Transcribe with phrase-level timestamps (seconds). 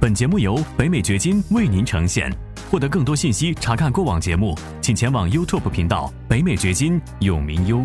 [0.00, 2.32] 本节目由北美掘金为您呈现。
[2.70, 7.84] 获得更多信息，查看过往节目，请前往 YouTube 频道“北美掘金”永明优。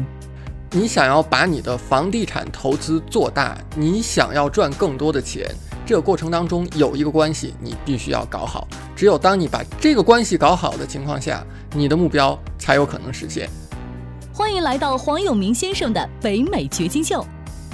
[0.71, 5.46] 你想要把你的房地产投资做大，你想要赚更多的钱，
[5.86, 8.66] 这个过程当中有一个关系你必须要搞好。
[8.95, 13.50] 只有当你把这个关系搞好的情况下，你的目标才有可能实现。
[14.32, 17.25] 欢迎来到黄永明先生的北美掘金秀。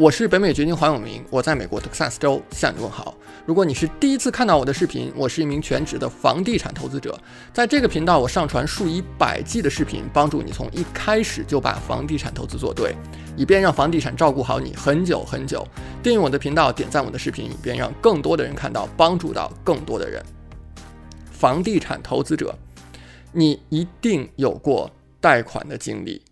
[0.00, 3.14] 我是北美掘金黄永明，我在美国德克萨斯州向你问好。
[3.44, 7.20] 如果你是第一次看到我的视频，我是一名全职的房地产投资者，
[7.52, 12.94] 在这个频道我上传数以百计的视频，帮助你从一开始就把房地产投资做对，
[13.36, 15.68] 以便让房地产照顾好你很久很久。
[16.02, 20.24] 订阅我的频道，点赞我的视频，以便让更多的人看到，帮助到更多的人。
[21.30, 22.58] 房地产投资者，
[23.32, 26.22] 你一定有过贷款的经历。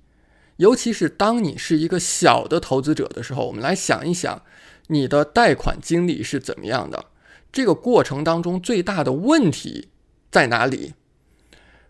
[0.58, 4.42] 尤其是当你是一个小的投资者的时候，我们来想一想，
[4.88, 7.06] 你的贷款经历是怎么样的？
[7.52, 9.88] 这个过程当中最大的问题
[10.30, 10.94] 在哪里？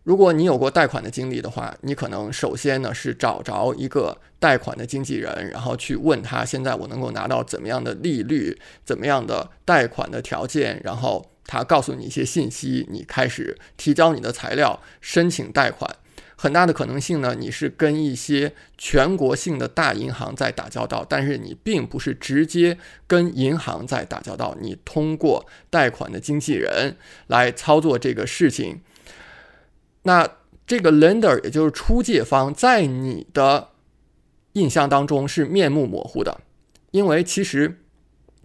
[0.05, 15.97] 如果你有过贷款的经历的话，你可能首先呢是找着一个贷款的经纪人，然后去问他现在我能够拿到怎么样的利率，怎么样的贷款的条件，然后他告诉你一些信息，你开始提交你的材料，申请贷款。
[16.41, 28.81] 很大的可能性呢，你是跟一些全国性的大银行在打交道，但是你并不是直接跟银行在打交道，你通过贷款的经纪人来操作这个事情。
[30.03, 33.71] 那这个 lender 也就是出借方，在你的
[34.53, 36.41] 印象当中是面目模糊的，
[36.93, 37.81] 因为其实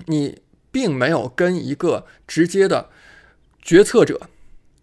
[0.08, 2.90] 你并没有跟一个直接的
[3.62, 4.20] 决策者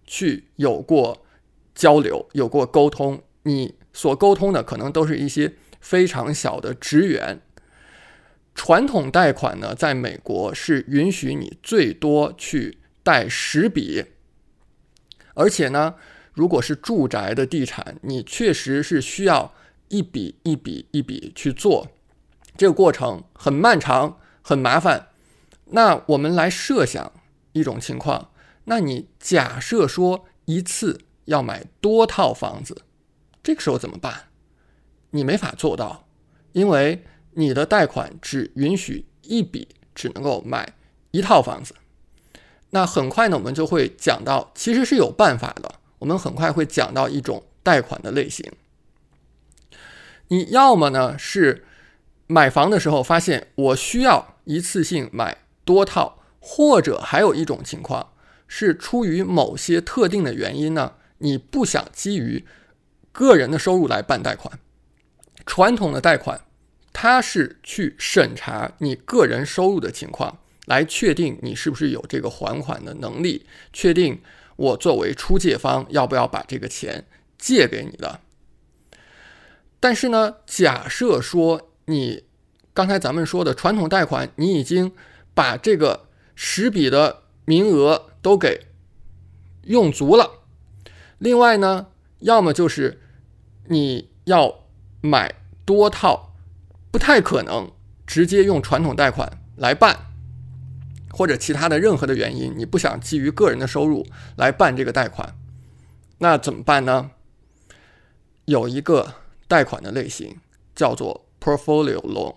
[0.06, 1.26] 去有过。
[1.80, 7.40] 交流有过沟通，你所沟通的可能都是一些非常小的职员。
[8.54, 14.04] 传统贷款呢，在美国是允许你最多去贷十笔，
[15.32, 15.94] 而且呢，
[16.34, 19.54] 如果是住宅的地产，你确实是需要
[19.88, 21.88] 一笔一笔一笔去做，
[22.58, 25.06] 这个过程很漫长，很麻烦。
[25.70, 27.10] 那我们来设想
[27.52, 28.30] 一种情况，
[28.64, 31.00] 那你假设说一次。
[31.30, 32.82] 要买多套房子，
[33.40, 34.24] 这个时候怎么办？
[35.10, 36.08] 你没法做到，
[36.52, 37.04] 因为
[37.34, 40.74] 你的贷款只允许一笔，只能够买
[41.12, 41.74] 一套房子。
[42.70, 45.76] 那很快呢，我们就会讲到，其实是有办法的。
[46.00, 48.52] 我们很快会讲到一种贷款的类型。
[50.28, 51.64] 你要么呢是
[52.26, 58.12] 买房的时候发现我需要一次性买多套，或者还有一种情况
[58.48, 60.94] 是出于某些特定的原因呢。
[61.20, 62.44] 你不想基于
[63.12, 64.58] 个人的收入来办贷款，
[65.46, 66.40] 传统的贷款，
[66.92, 74.20] 它是去审查你个人收入的情况，来确定你是不是有这个还款的能力，确定
[74.56, 77.04] 我作为出借方要不要把这个钱
[77.38, 78.20] 借给你的。
[79.78, 82.24] 但是呢，假设说你
[82.72, 84.92] 刚才咱们说的传统贷款，你已经
[85.34, 88.66] 把这个十笔的名额都给
[89.64, 90.39] 用足了。
[91.20, 91.88] 另外呢，
[92.20, 92.98] 要么就是
[93.66, 94.64] 你要
[95.02, 95.34] 买
[95.66, 96.32] 多套，
[96.90, 97.70] 不太可能
[98.06, 100.06] 直接用传统贷款来办，
[101.10, 105.36] 或者其他的任何的原因，你不想基于个人的收入来办这个贷款，
[106.18, 107.10] 那怎么办呢？
[108.46, 109.12] 有一个
[109.46, 110.38] 贷款的类型
[110.74, 112.34] 叫做 portfolio loan，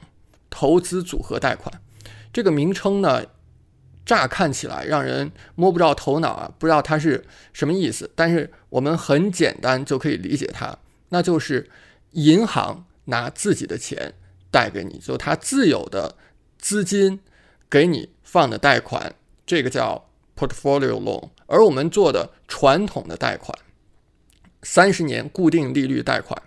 [0.49, 1.81] 投资组合贷款，
[2.33, 3.23] 这个名称呢。
[4.05, 7.23] 乍看起来让人摸不着头脑啊，不知道它是
[7.53, 8.09] 什么意思。
[8.15, 10.77] 但是我们很简单就可以理解它，
[11.09, 11.69] 那就是
[12.11, 14.13] 银行拿自己的钱
[14.51, 16.15] 贷给你，就他自有的
[16.57, 17.19] 资金
[17.69, 19.15] 给你放的贷款，
[19.45, 21.29] 这个叫 portfolio loan。
[21.47, 23.57] 而我们做的传统的贷款，
[24.61, 26.41] 三十年固定利率贷款，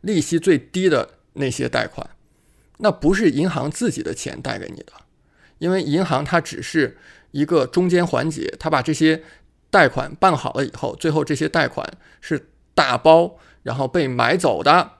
[0.00, 2.08] 利息最低的那些贷款，
[2.78, 4.92] 那不是银行自己的钱贷给你的。
[5.62, 6.98] 因为银行它只是
[7.30, 9.22] 一个中间环节，它把这些
[9.70, 11.88] 贷款办好了以后，最后这些贷款
[12.20, 14.90] 是打包然后被买走的。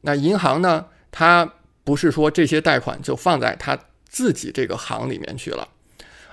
[0.00, 1.52] 那银行呢，它
[1.84, 5.68] 不是说这些贷款就放在它自己这个行里面去了，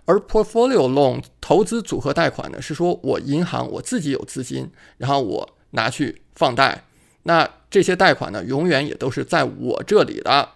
[0.05, 6.85] 而 portfolio loan 投资组合贷款呢，是说我银行我自己有资金，然后我拿去放贷，
[7.23, 10.51] 那这些贷款呢，永远也都是在我这里的，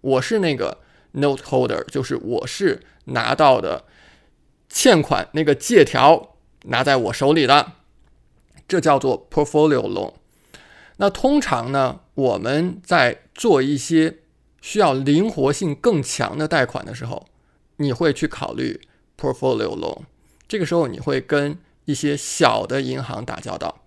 [0.00, 0.78] 我是那个
[1.14, 3.84] note holder，就是我是拿到的
[4.68, 7.72] 欠款那个借条拿在我手里的，
[8.68, 10.14] 这叫做 portfolio loan。
[10.98, 14.18] 那通常呢，我们在做一些
[14.60, 17.26] 需要灵活性更强的贷款的时候，
[17.76, 18.80] 你会去考虑
[19.18, 20.02] portfolio loan。
[20.46, 23.82] 这个时候，你会跟一些小的银行打交道。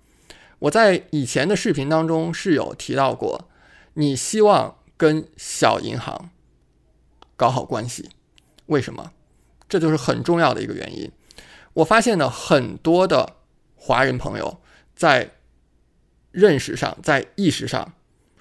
[0.60, 3.48] 我在以前的视频当中是有提到过，
[3.94, 6.30] 你希望跟小银行
[7.38, 8.10] 搞好关系，
[8.66, 9.14] 为什么？
[9.70, 11.10] 这就是很重要的一个原因。
[11.74, 13.36] 我发现呢，很多的
[13.76, 14.60] 华人朋友
[14.96, 15.32] 在
[16.32, 17.94] 认识上，在意识上，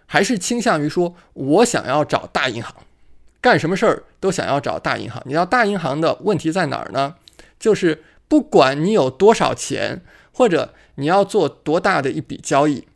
[0.06, 2.74] 还是倾向于说，我想要找大银行，
[3.40, 5.22] 干什么事儿都想要找大银行。
[5.26, 7.16] 你要大银行的问题在哪儿呢？
[7.58, 10.02] 就是不管你有多少钱，
[10.32, 12.86] 或者你要做多大的一笔交易，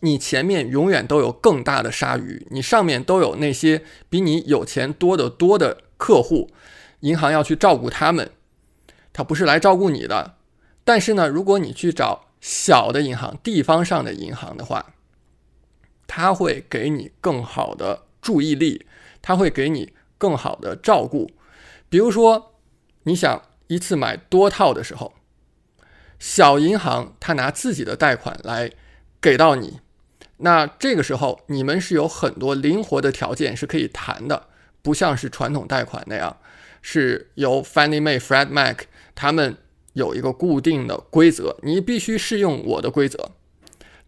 [0.00, 6.50] 你前面永远都有更大的鲨鱼，你上面都有那些比你有钱多得多的客户，
[7.00, 8.30] 银行要去照顾他们，
[9.12, 10.36] 他不是来照顾你的。
[10.84, 14.94] 但是呢，如果你去找，小的银行、地方上的银行的话，
[16.08, 18.84] 他会给你更好的注意力，
[19.22, 21.30] 他会给你更好的照顾。
[21.88, 22.56] 比如说，
[23.04, 25.14] 你想一次买多套的时候，
[26.18, 28.72] 小银行他拿自己的贷款来
[29.22, 29.80] 给到你，
[30.38, 34.48] 那这个时候你们是有很多灵活的条件是可以谈的，
[34.82, 36.36] 不像是传统贷款那样
[36.82, 38.80] 是由 Fannie Mae、Fred Mac
[39.14, 39.56] 他们。
[39.94, 43.32] 有一个固定的规则，你必须适用我的规则。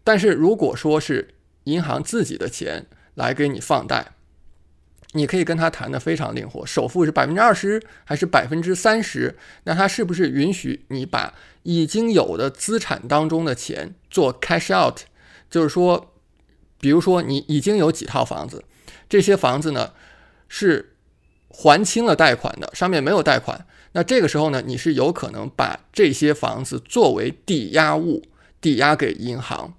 [0.03, 1.35] 但是如果说是
[1.65, 4.14] 银行自己的钱来给你放贷，
[5.15, 9.33] 你可以跟他谈的非常灵活，首付是百分之二十还是百分之三十？
[9.63, 11.33] 那他是不是允许你把
[11.63, 14.99] 已经有的资产当中的钱做 cash out？
[15.49, 16.13] 就是说，
[16.81, 18.65] 比如说你已经有几套房子，
[19.07, 19.93] 这些房子呢
[20.49, 20.95] 是
[21.47, 23.65] 还清了贷款的，上面没有贷款。
[23.93, 28.21] 那这个时候呢，你是有可能把这些房子作为抵押物
[28.59, 29.73] 抵押给银行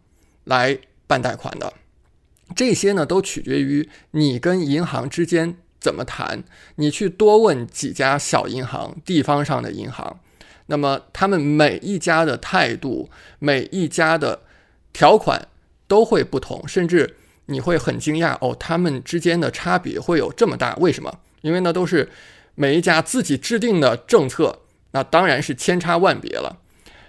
[0.44, 1.74] 来办贷款的。
[2.54, 6.44] 这些呢都取决于你跟银行之间怎么谈。
[6.76, 10.20] 你去多问几家小银行、地方上的银行，
[10.66, 14.42] 那么他们每一家的态度、每一家的
[14.92, 15.48] 条款
[15.88, 17.16] 都会不同，甚至
[17.46, 20.76] 你会很惊讶哦，他们之间的差别会有这么大？
[20.76, 21.18] 为什么？
[21.42, 22.08] 因为呢都是。
[22.58, 24.60] 每一家自己制定的政策，
[24.92, 26.56] 那当然是千差万别了。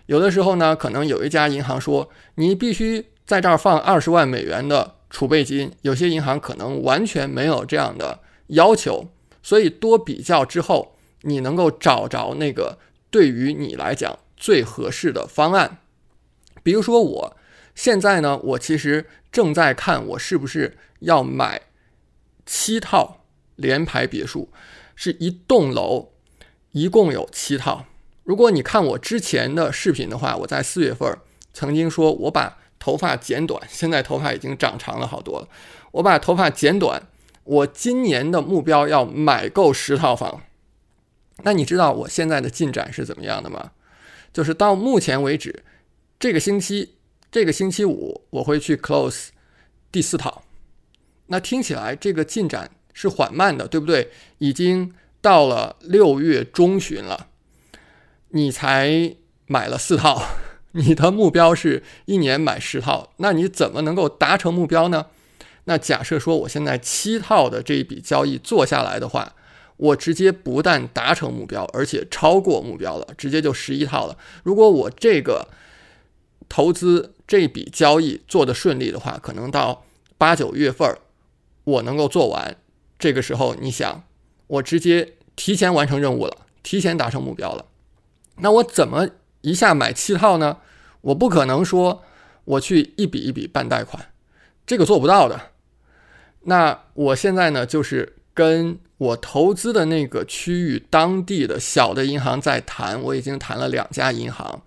[0.07, 9.09] 有的时候呢，可能有一家银行说你必须在这儿放二十万美元的储备金，有些银行可能完全没有这样的要求。
[9.41, 12.77] 所以多比较之后，你能够找着那个
[13.09, 15.79] 对于你来讲最合适的方案。
[16.61, 17.37] 比如说，我
[17.73, 21.61] 现在呢，我其实正在看我是不是要买
[22.45, 23.23] 七套
[23.55, 24.49] 联排别墅。
[24.99, 26.09] 是一栋楼，
[26.71, 27.85] 一共有七套。
[28.23, 31.15] 如果你看我之前的视频的话，我在四月份
[31.53, 35.47] 曾经说我把头发剪短，现在头发已经长长了好多了。
[35.91, 37.07] 我把头发剪短，
[37.43, 40.41] 我今年的目标要买够十套房。
[41.43, 43.71] 那你知道我现在的进展是怎么样的吗？
[44.33, 45.63] 就是到目前为止，
[46.19, 46.95] 这个星期，
[47.31, 49.27] 这个星期五我会去 close
[49.91, 50.43] 第四套。
[51.27, 52.71] 那听起来这个进展。
[52.99, 54.09] 是缓慢的，对不对？
[54.39, 54.91] 已经
[55.21, 57.27] 到了六月中旬了，
[58.29, 59.15] 你才
[59.45, 60.19] 买了四套，
[60.77, 65.07] 你的目标是一年买十套，那你怎么能够达成目标呢？
[65.65, 69.33] 那假设说我现在七套的这一笔交易做下来的话，
[69.77, 74.17] 我直接不但达成目标，而且超过目标了，直接就十一套了。
[74.43, 75.47] 如果我这个
[76.47, 79.83] 投资这笔交易做的顺利的话，可能到
[80.17, 80.95] 八九月份
[81.63, 82.55] 我能够做完。
[82.99, 84.03] 这个时候，你想，
[84.47, 87.65] 我直接提前完成任务了，提前达成目标了，
[88.37, 89.09] 那我怎么
[89.41, 90.57] 一下买七套呢？
[91.01, 92.03] 我不可能说
[92.45, 94.11] 我去一笔一笔办贷款，
[94.65, 95.51] 这个做不到的。
[96.41, 104.61] 那我现在呢，就是跟我投资的那个区域当地的小的银行在谈，我已经谈了两家银行，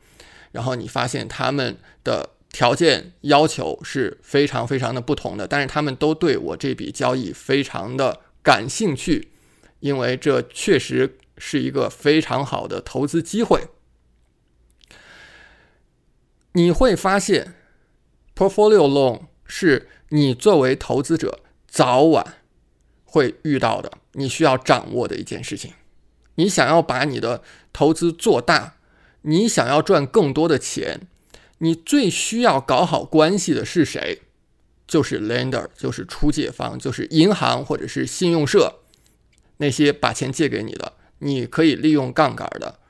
[0.53, 2.31] 然后你发现他们的。
[2.53, 9.29] 条件要求是非常非常的不同的，但是他们都对我这笔交易非常的感兴趣，
[9.79, 13.69] 因为这确实是一个非常好的投资机会。
[16.53, 17.55] 你会发现
[18.35, 22.39] ，portfolio loan 是你作为投资者早晚
[23.05, 25.73] 会遇到的，你需要掌握的一件事情。
[26.35, 27.43] 你想要把你的
[27.73, 28.77] 投资做大，
[29.23, 31.03] 你想要赚更多的钱，
[31.59, 34.23] 你最需要搞好关系的是谁？
[34.87, 38.81] 就是 lender，就是出借方，就是银行或者是信用社，
[39.59, 42.81] 那些把钱借给你的，你可以利用杠杆的。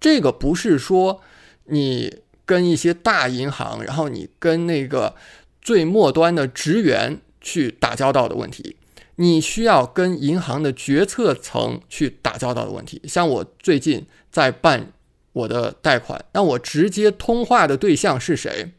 [0.00, 1.20] 这个不是说
[1.66, 5.14] 你跟一些大银行，然后你跟那个
[5.62, 8.76] 最末端的职员去打交道的问题，
[9.16, 13.00] 你需要跟银行的决策层去打交道的问题。
[13.04, 14.92] 像我最近在办
[15.32, 18.72] 我的贷款，那我直接通话的对象是谁？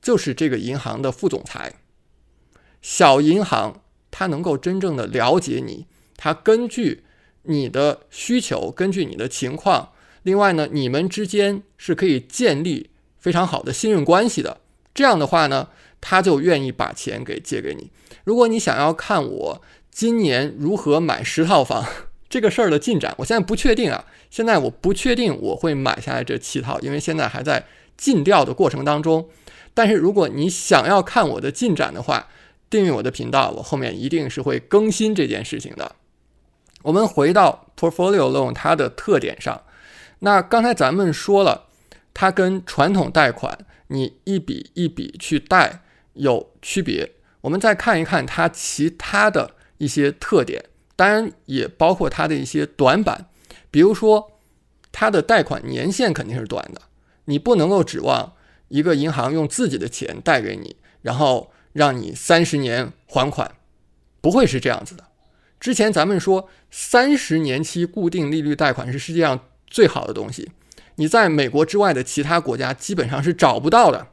[0.00, 1.74] 就是这个银行的副总裁。
[2.80, 7.02] 小银行，它能够真正的了解你，它根据
[7.42, 9.90] 你的需求，根据你的情况，
[10.22, 14.58] 另外呢，你们之间是可以建立非常好的信任关系的。
[14.94, 15.68] 这样的话呢，
[16.00, 17.90] 他就愿意把钱给借给你。
[18.24, 21.84] 如果你想要看我今年如何买十套房
[22.28, 27.64] 这个事儿的进展，我现在不确定啊，现在我不确定我会买下来这七套，因为现在还在
[27.96, 29.28] 尽调的过程当中。
[29.72, 32.28] 但是如果你想要看我的进展的话，
[32.68, 35.94] 订阅我的频道，我后面一定是会更新这件事情的。
[36.82, 39.62] 我们回到 portfolio loan 它的特点上，
[40.18, 41.67] 那刚才咱们说了，
[42.20, 43.56] 它跟传统贷款
[43.86, 45.82] 你一笔一笔去贷
[46.14, 47.12] 有区别。
[47.42, 50.64] 我们再看一看它其他的一些特点，
[50.96, 53.26] 当然也包括它的一些短板，
[53.70, 54.32] 比如说
[54.90, 56.82] 它的贷款年限肯定是短的，
[57.26, 58.32] 你不能够指望
[58.66, 61.52] 一个银行用自己的钱贷给你，然后。
[61.74, 63.54] 让你三十年还款，
[64.20, 65.04] 不会是这样子的。
[65.60, 70.50] 之前咱们说三十年期固定利率贷款是世界上最好的东西，
[70.98, 74.08] 你在美国之外的其他国家基本上是找不到的。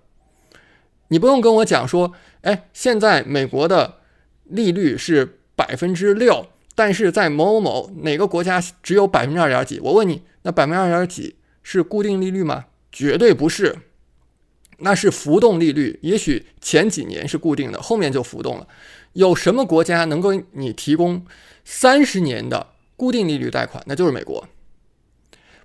[1.10, 3.98] 你不用跟我讲说，哎，现在美国的
[4.46, 9.80] 利率是百分之六，但是在某某某哪个国家只有百分之二点几。
[9.80, 12.66] 我问你，那百分之二点几是固定利率吗？
[12.92, 13.76] 绝对不是。
[14.80, 18.68] 那是浮动利率，也许前几年是固定的，后面就浮动了。
[19.14, 21.26] 有什么国家能够你提供
[21.64, 23.84] 三十年的固定利率贷款？
[23.88, 24.48] 那就是美国。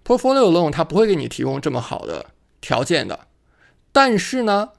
[0.05, 2.27] Portfolio loan 它不会给你提供这么好的
[2.61, 3.27] 条件的。
[3.93, 4.71] 但是呢，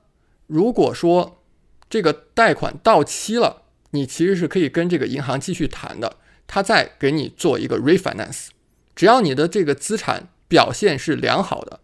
[0.48, 1.44] 如果说
[1.90, 8.48] 这个贷款到期了，你其实是可以跟这个银行继续谈的，他再给你做一个 refinance，
[8.96, 11.80] 只要你的这个资产表现是良好的。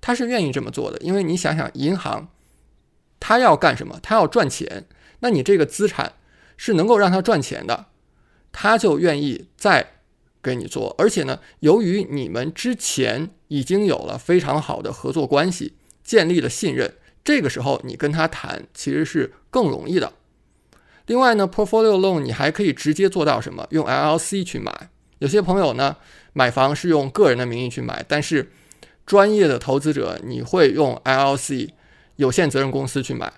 [0.00, 2.28] 他是愿意这么做的，因为你想想，银行
[3.20, 4.00] 他要干什么？
[4.02, 4.86] 他要赚钱。
[5.20, 6.14] 那你这个资产
[6.56, 7.86] 是能够让他赚钱的，
[8.50, 10.01] 他就愿意再
[10.42, 10.94] 给你做。
[10.98, 16.94] 而且呢，由于你们之前已经有了非常好的合作关系，建立了信任，
[17.24, 20.12] 这个时候你跟他谈其实是更容易的。
[21.06, 23.66] 另外呢，portfolio loan 你还可以直接做到什么？
[23.70, 24.90] 用 LLC 去买。
[25.18, 25.96] 有些朋友呢，
[26.32, 28.50] 买房是用个人的名义去买，但是。
[29.04, 31.70] 专业的投资者，你会用 LLC
[32.14, 33.32] 有限责任公司去买。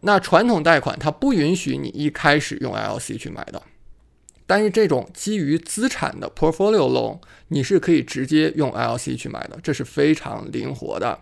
[0.00, 3.62] 那传统贷款它不允许你一开始用 LLC 去买的，
[4.46, 11.20] 但是这种基于资产的 portfolio loan 你是可以直接用 LC 去买的，这是非常灵活的。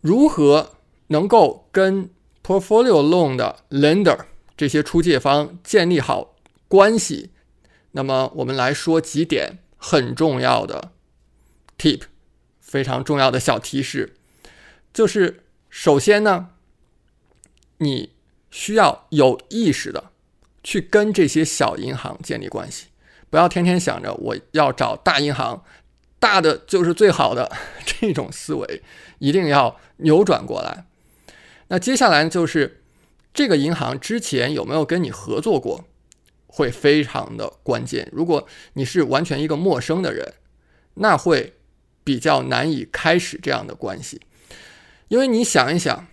[0.00, 0.76] 如何
[1.08, 2.08] 能够跟
[2.44, 4.18] portfolio loan 的 lender
[4.56, 6.36] 这些出借方建立好
[6.68, 7.30] 关系？
[7.92, 10.92] 那么我们来说几点很重要的。
[11.76, 12.02] tip
[12.60, 14.14] 非常重要的小提示，
[14.92, 16.50] 就是首先呢，
[17.78, 18.12] 你
[18.50, 20.09] 需要有意识的
[20.62, 22.86] 去跟这些小银行建立关系，
[23.28, 25.64] 不要天天想着我要找大银行，
[26.18, 27.50] 大的就是最好的
[27.84, 28.82] 这种思维，
[29.18, 30.84] 一定要扭转过来。
[31.68, 32.82] 那接下来就是
[33.32, 35.84] 这个银行之前有没有跟你合作过，
[36.46, 38.08] 会非常的关键。
[38.12, 40.34] 如果你是完全一个陌生的人，
[40.94, 41.54] 那会。
[42.02, 44.20] 比较难以开始这样的关系，
[45.08, 46.08] 因为你想一想，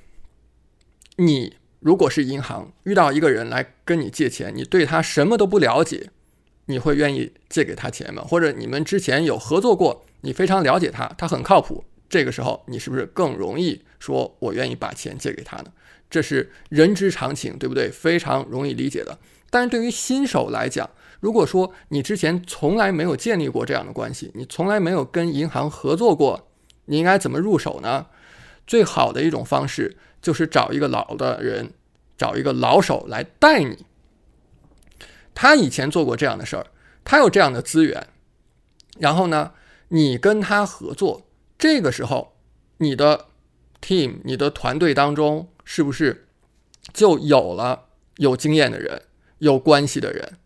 [1.16, 6.10] 你如果是银行遇到一个人来跟你借钱，你对他什么都不了解，
[6.66, 8.24] 你会愿意借给他钱吗？
[8.28, 15.66] 或者你们之前有合作过，你非常了解他，他很靠谱，这个时候你是不是更容易说我愿意把钱借给他呢？
[16.10, 17.90] 这是人之常情，对不对？
[17.90, 19.18] 非常容易理解的。
[19.50, 26.50] 但是对于新手来讲，如果说你之前从来没有建立过这样的关系，你从来没有跟银行合作过，
[26.86, 28.08] 你应该怎么入手呢？
[28.66, 29.96] 最好的一种方式
[30.28, 31.72] 就是找一个老的人，
[32.18, 33.86] 找一个老手来带你。
[35.34, 36.68] 他以前做过这样的事儿，
[37.06, 38.08] 他有这样的资源，
[39.00, 39.54] 然后呢，
[39.88, 41.26] 你跟他合作，
[41.58, 42.36] 这个时候
[42.80, 43.28] 你的
[43.82, 46.28] team、你的团队当中是不是
[46.92, 47.86] 就有了
[48.18, 49.04] 有经验的人、
[49.38, 50.38] 有关系的人？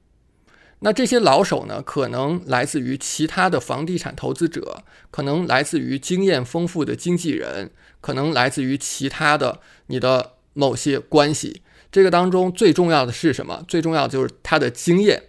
[0.84, 7.70] 那这些老手呢，可能来自于其他的房地产投资者，可能来自于经验丰富的经纪人，
[8.02, 11.62] 可能来自于其他的你的某些关系。
[11.92, 13.64] 这个当中最重要的是什么？
[13.68, 15.22] 最重要就是他的经验。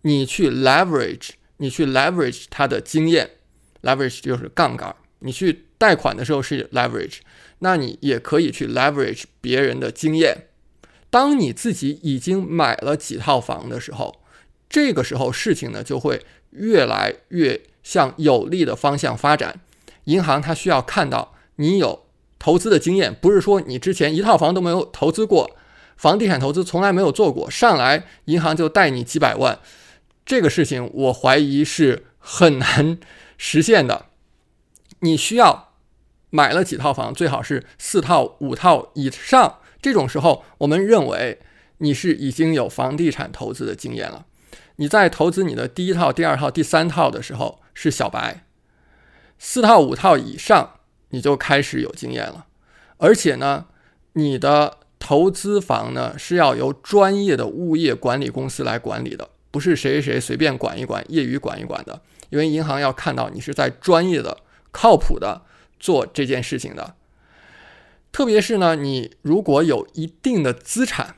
[0.00, 3.32] 你去 leverage，你去 leverage 他的经验
[3.82, 4.96] ，leverage 就是杠杆。
[5.18, 7.18] 你去贷款的时候是 leverage，
[7.58, 10.46] 那你也可以去 leverage 别人的经验。
[11.10, 14.22] 当你自己已经买了几套房的时候。
[14.68, 19.60] 这个时候，事情呢就会越来越向有利的方向发展。
[20.04, 22.06] 银行它需要看到你有
[22.38, 25.56] 投资的经验，不是说你之前一套房都没有投资过，
[25.96, 29.58] 房地产投资从来没有做过，上来银行就贷你几百万，
[30.24, 32.98] 这个事情我怀疑是很难
[33.36, 34.06] 实现的。
[35.00, 35.72] 你需要
[36.30, 39.58] 买了几套房，最好是四套、五套以上。
[39.80, 41.38] 这种时候，我们认为
[41.78, 44.26] 你是已经有房地产投资的经验了。
[44.76, 48.44] 你在投资你的第一套、第二套、第三套的时候是小白，
[49.38, 52.46] 四套、五套以上你就开始有经验了。
[52.98, 53.66] 而且呢，
[54.12, 62.02] 你的投资房呢是要由专业的物业管理公司来管理的，不是谁谁谁随便管一管、业余管一管的。
[62.30, 64.38] 因为银行要看到你是在专业的、
[64.72, 65.42] 靠谱的
[65.78, 66.94] 做这件事情的。
[68.10, 71.14] 特别是呢，你如果有一定的资产，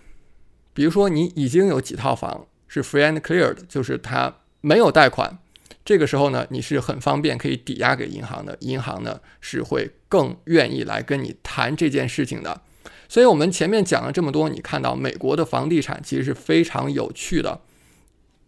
[0.75, 2.48] 比如说你已经有几套房。
[2.69, 5.39] 是 free and clear 的，就是它没有贷款。
[5.85, 12.61] 这个时候呢，你是很方便可以抵押给银行的，银行呢是会更愿意来跟你谈这件事情的。
[13.09, 17.63] 所以，我们前面讲了这么多，你看到美国的房地产其实是非常有趣的。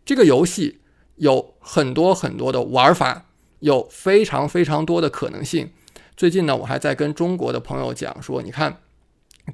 [0.05, 0.81] 这个游戏
[1.17, 3.25] 有很多很多的玩法，
[3.61, 5.71] 有非常非常多的可能性。
[6.15, 8.77] 最近呢，我还在跟中国的朋友讲说，你看，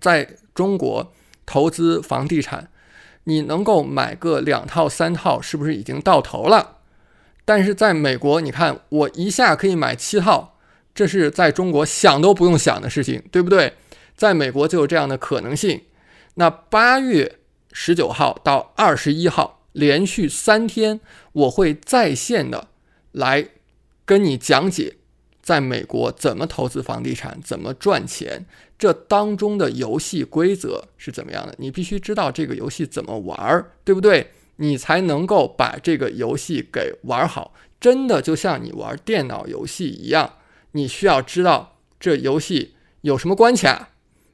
[0.00, 1.12] 在中国
[1.46, 2.68] 投资房地产。
[3.28, 6.78] 你能够买个两套三套，是不是已经到头了？
[7.44, 10.56] 但是在美国，你看我一下可以买七套，
[10.94, 13.74] 这是在中国想都不用想的事情，对不对？
[14.16, 15.82] 在美国就有这样的可能性。
[16.34, 17.38] 那八月
[17.72, 21.00] 十九号到二十一号连续三天，
[21.32, 22.68] 我会在线的
[23.12, 23.48] 来
[24.04, 24.94] 跟你讲解。
[25.46, 28.44] 在美国怎么投资房地产，怎么赚钱？
[28.76, 31.54] 这当中的游戏规则是怎么样的？
[31.58, 34.32] 你必须知道这个游戏怎么玩儿，对不对？
[34.56, 37.54] 你才能够把这个游戏给玩好。
[37.78, 40.34] 真的就像你玩电脑游戏一样，
[40.72, 43.90] 你需要知道这游戏有什么关卡，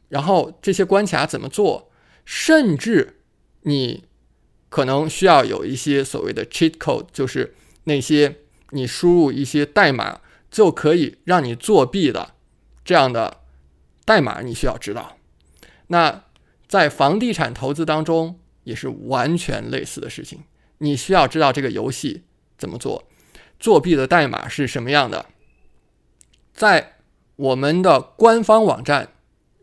[0.08, 1.90] 然后这些关卡怎么做，
[2.24, 3.18] 甚至
[3.64, 4.04] 你
[4.70, 8.36] 可能需要有一些所谓的 cheat code，就是那些
[8.70, 10.22] 你输入一些代码。
[10.52, 12.34] 就可以让你作弊的
[12.84, 13.38] 这样的
[14.04, 15.16] 代码，你需要知道。
[15.86, 16.24] 那
[16.68, 20.44] 在房地产投资当中也是完全类似的事情，
[20.78, 22.22] 你需要知道这个游戏
[22.58, 23.08] 怎么做，
[23.58, 25.26] 作弊的代码是什么样的。
[26.52, 26.96] 在
[27.36, 29.08] 我们的官方网站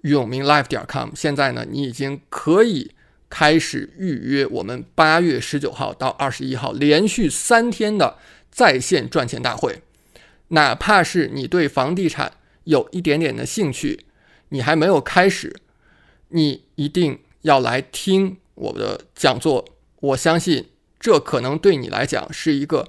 [0.01, 2.95] 永明 life 点 com，现在呢，你已经可以
[3.29, 8.17] 开始预约我们八月十九号到二十一号连续三天的
[8.49, 9.83] 在线赚钱大会。
[10.49, 12.33] 哪怕是你对房地产
[12.63, 14.05] 有一点点的兴趣，
[14.49, 15.55] 你还没有开始，
[16.29, 19.63] 你一定要来听我的讲座。
[19.99, 22.87] 我相信这可能对你来讲是一个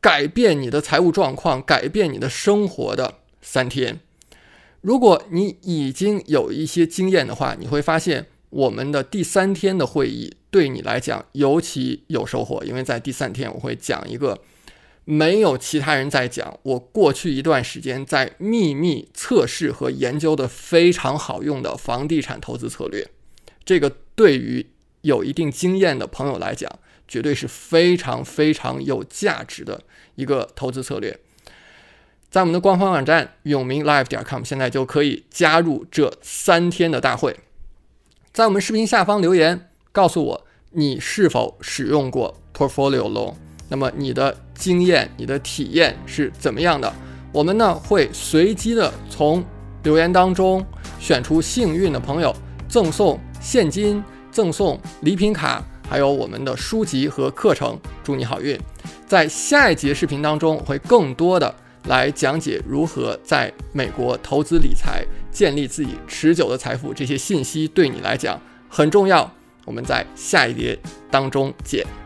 [0.00, 4.00] 改变你的财务状况、改变你的生活的三天。
[4.80, 14.38] 如果你已经有一些经验的话，你会发现我们的第三天的会议对你来讲尤其有收获，因为在第三天我会讲一个。
[15.08, 23.08] 没有其他人在讲，我过去一段时间在秘密测试和研究的非常好用的房地产投资策略，
[23.64, 24.66] 这个对于
[25.02, 26.68] 有一定经验的朋友来讲，
[27.06, 29.84] 绝对是非常非常有价值的
[30.16, 31.16] 一个投资策略。
[32.28, 37.38] 在我们的官方网站永明 live 点 com，现在就可以加入这三天的大会。
[38.32, 43.45] 在我们视频下方留言，告诉我你是否使用过 portfolio loan。
[43.68, 46.92] 那么你的经验、你的体验是怎么样的？
[47.32, 49.44] 我们呢会随机的从
[49.82, 50.64] 留言当中
[50.98, 52.34] 选出幸运的朋友，
[52.68, 57.78] 赠送现金、赠送礼品卡，还有我们的书籍和课程。
[58.02, 58.58] 祝你好运！
[59.06, 69.30] 在下一节视频当中，会更多的来讲解如何在美国投资理财、建立自己持久的财富，这些信息对你来讲很重要。
[69.64, 70.78] 我们在下一节
[71.10, 72.05] 当中见。